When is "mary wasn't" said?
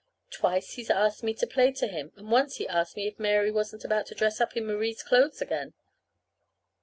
3.19-3.83